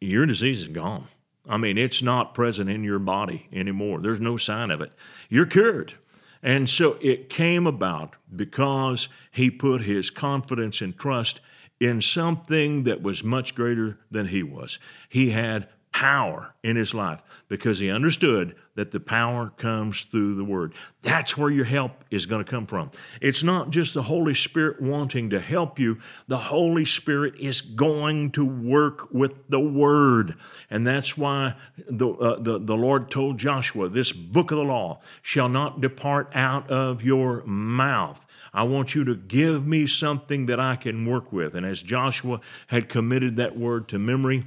Your 0.00 0.26
disease 0.26 0.60
is 0.60 0.68
gone. 0.68 1.08
I 1.48 1.56
mean, 1.56 1.76
it's 1.76 2.02
not 2.02 2.34
present 2.34 2.70
in 2.70 2.84
your 2.84 2.98
body 2.98 3.48
anymore. 3.52 4.00
There's 4.00 4.20
no 4.20 4.36
sign 4.36 4.70
of 4.70 4.80
it. 4.80 4.92
You're 5.28 5.46
cured. 5.46 5.94
And 6.42 6.68
so 6.68 6.98
it 7.00 7.28
came 7.28 7.66
about 7.66 8.14
because 8.34 9.08
he 9.30 9.50
put 9.50 9.82
his 9.82 10.10
confidence 10.10 10.80
and 10.80 10.96
trust 10.96 11.40
in 11.82 12.00
something 12.00 12.84
that 12.84 13.02
was 13.02 13.24
much 13.24 13.56
greater 13.56 13.98
than 14.08 14.28
he 14.28 14.40
was. 14.40 14.78
He 15.08 15.30
had 15.30 15.66
power 15.90 16.54
in 16.62 16.76
his 16.76 16.94
life 16.94 17.20
because 17.48 17.80
he 17.80 17.90
understood 17.90 18.54
that 18.76 18.92
the 18.92 19.00
power 19.00 19.52
comes 19.56 20.02
through 20.02 20.36
the 20.36 20.44
Word. 20.44 20.74
That's 21.02 21.36
where 21.36 21.50
your 21.50 21.64
help 21.64 22.04
is 22.08 22.24
going 22.24 22.42
to 22.42 22.48
come 22.48 22.66
from. 22.66 22.92
It's 23.20 23.42
not 23.42 23.70
just 23.70 23.94
the 23.94 24.04
Holy 24.04 24.32
Spirit 24.32 24.80
wanting 24.80 25.30
to 25.30 25.40
help 25.40 25.80
you, 25.80 25.98
the 26.28 26.38
Holy 26.38 26.84
Spirit 26.84 27.34
is 27.40 27.60
going 27.60 28.30
to 28.30 28.44
work 28.44 29.12
with 29.12 29.48
the 29.48 29.60
Word. 29.60 30.36
And 30.70 30.86
that's 30.86 31.18
why 31.18 31.56
the, 31.76 32.10
uh, 32.10 32.40
the, 32.40 32.60
the 32.60 32.76
Lord 32.76 33.10
told 33.10 33.38
Joshua, 33.38 33.88
This 33.88 34.12
book 34.12 34.52
of 34.52 34.58
the 34.58 34.64
law 34.64 35.00
shall 35.20 35.48
not 35.48 35.80
depart 35.80 36.30
out 36.32 36.70
of 36.70 37.02
your 37.02 37.42
mouth. 37.44 38.24
I 38.54 38.64
want 38.64 38.94
you 38.94 39.04
to 39.04 39.14
give 39.14 39.66
me 39.66 39.86
something 39.86 40.46
that 40.46 40.60
I 40.60 40.76
can 40.76 41.06
work 41.06 41.32
with. 41.32 41.54
And 41.54 41.64
as 41.64 41.82
Joshua 41.82 42.40
had 42.66 42.88
committed 42.88 43.36
that 43.36 43.56
word 43.56 43.88
to 43.88 43.98
memory, 43.98 44.44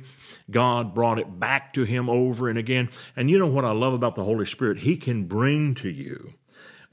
God 0.51 0.93
brought 0.93 1.17
it 1.17 1.39
back 1.39 1.74
to 1.74 1.83
him 1.83 2.09
over 2.09 2.47
and 2.47 2.57
again. 2.57 2.89
And 3.15 3.31
you 3.31 3.39
know 3.39 3.47
what 3.47 3.65
I 3.65 3.71
love 3.71 3.93
about 3.93 4.15
the 4.15 4.24
Holy 4.24 4.45
Spirit? 4.45 4.79
He 4.79 4.95
can 4.95 5.24
bring 5.24 5.74
to 5.75 5.89
you 5.89 6.33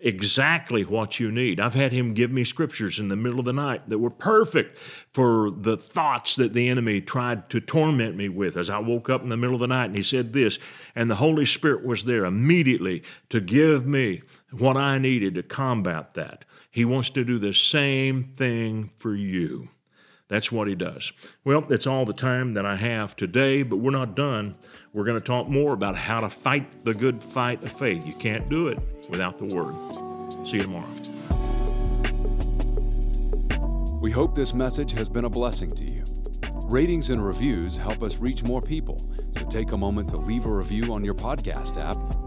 exactly 0.03 0.85
what 0.85 1.21
you 1.21 1.31
need. 1.31 1.61
I've 1.61 1.75
had 1.75 1.93
him 1.93 2.13
give 2.13 2.31
me 2.31 2.43
scriptures 2.45 2.99
in 2.99 3.09
the 3.09 3.17
middle 3.17 3.39
of 3.39 3.45
the 3.45 3.53
night 3.53 3.89
that 3.89 3.99
were 3.99 4.11
perfect 4.11 4.79
for 5.13 5.51
the 5.51 5.77
thoughts 5.77 6.35
that 6.37 6.53
the 6.53 6.69
enemy 6.69 7.01
tried 7.01 7.49
to 7.51 7.61
torment 7.61 8.17
me 8.17 8.29
with 8.29 8.57
as 8.57 8.69
I 8.69 8.79
woke 8.79 9.09
up 9.09 9.23
in 9.23 9.29
the 9.29 9.37
middle 9.37 9.55
of 9.55 9.61
the 9.61 9.69
night 9.69 9.87
and 9.87 9.97
he 9.97 10.03
said 10.03 10.33
this, 10.33 10.59
and 10.97 11.11
the 11.11 11.17
Holy 11.17 11.47
Spirit 11.47 11.85
was 11.85 12.05
there 12.05 12.25
immediately 12.25 13.05
to 13.31 13.41
give 13.41 13.87
me 13.87 14.23
what 14.51 14.77
I 14.77 14.99
needed 14.99 15.37
to 15.37 15.43
combat 15.45 16.15
that. 16.15 16.45
He 16.73 16.87
wants 16.87 17.11
to 17.11 17.23
do 17.23 17.39
the 17.39 17.53
same 17.53 18.25
thing 18.25 18.91
for 18.97 19.15
you. 19.15 19.69
That's 20.29 20.51
what 20.51 20.67
he 20.67 20.75
does. 20.75 21.13
Well, 21.45 21.61
that's 21.61 21.87
all 21.87 22.07
the 22.07 22.15
time 22.15 22.55
that 22.55 22.65
I 22.65 22.77
have 22.77 23.15
today, 23.15 23.63
but 23.63 23.77
we're 23.77 23.91
not 23.91 24.17
done. 24.17 24.57
We're 24.95 25.05
going 25.05 25.21
to 25.21 25.27
talk 25.27 25.49
more 25.49 25.75
about 25.75 25.97
how 25.97 26.21
to 26.21 26.31
fight 26.31 26.87
the 26.87 26.95
good 26.95 27.23
fight 27.23 27.63
of 27.63 27.73
faith. 27.75 28.07
You 28.07 28.15
can't 28.15 28.49
do 28.49 28.69
it 28.69 28.79
without 29.11 29.39
the 29.39 29.45
Word. 29.45 29.75
See 30.47 30.57
you 30.57 30.63
tomorrow. 30.63 30.89
We 34.01 34.11
hope 34.11 34.35
this 34.35 34.55
message 34.55 34.93
has 34.93 35.11
been 35.11 35.27
a 35.27 35.31
blessing 35.31 35.69
to 35.73 35.85
you. 35.85 36.03
Ratings 36.71 37.11
and 37.11 37.23
reviews 37.23 37.77
help 37.77 38.03
us 38.03 38.17
reach 38.17 38.43
more 38.45 38.63
people, 38.63 38.99
so 39.33 39.45
take 39.51 39.73
a 39.73 39.77
moment 39.77 40.09
to 40.09 40.17
leave 40.17 40.47
a 40.47 40.51
review 40.51 40.95
on 40.95 41.05
your 41.05 41.15
podcast 41.15 41.79
app 41.79 42.22